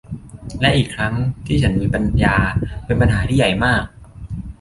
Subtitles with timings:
[0.61, 1.13] และอีกครั้ง
[1.47, 2.35] ที่ฉันมีปัญญา
[2.85, 3.83] เป็นปัญหาที่ใหญ่มาก